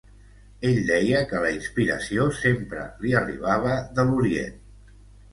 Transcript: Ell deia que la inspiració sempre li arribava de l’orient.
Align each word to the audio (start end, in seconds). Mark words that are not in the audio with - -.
Ell 0.67 0.77
deia 0.85 1.17
que 1.33 1.41
la 1.43 1.49
inspiració 1.57 2.25
sempre 2.37 2.85
li 3.03 3.13
arribava 3.19 3.75
de 3.99 4.07
l’orient. 4.09 4.57